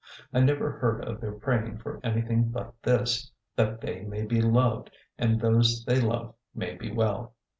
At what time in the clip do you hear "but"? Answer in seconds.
2.49-2.73